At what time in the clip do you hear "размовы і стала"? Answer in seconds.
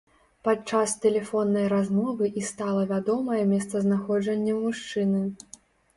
1.75-2.85